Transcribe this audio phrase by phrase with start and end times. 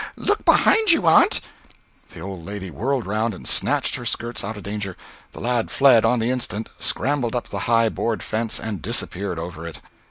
[0.17, 1.41] Look behind you, aunt!"
[2.09, 4.97] The old lady whirled round, and snatched her skirts out of danger.
[5.31, 9.67] The lad fled on the instant, scrambled up the high board fence, and disappeared over
[9.67, 9.79] it.